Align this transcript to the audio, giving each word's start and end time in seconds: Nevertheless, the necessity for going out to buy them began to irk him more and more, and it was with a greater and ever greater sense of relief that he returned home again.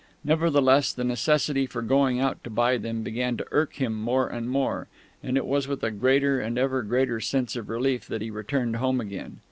Nevertheless, 0.23 0.93
the 0.93 1.03
necessity 1.03 1.67
for 1.67 1.83
going 1.83 2.19
out 2.19 2.43
to 2.43 2.49
buy 2.49 2.77
them 2.77 3.03
began 3.03 3.37
to 3.37 3.45
irk 3.51 3.75
him 3.75 3.93
more 3.93 4.27
and 4.27 4.49
more, 4.49 4.87
and 5.21 5.37
it 5.37 5.45
was 5.45 5.67
with 5.67 5.83
a 5.83 5.91
greater 5.91 6.39
and 6.41 6.57
ever 6.57 6.81
greater 6.81 7.19
sense 7.19 7.55
of 7.55 7.69
relief 7.69 8.07
that 8.07 8.23
he 8.23 8.31
returned 8.31 8.77
home 8.77 8.99
again. 8.99 9.37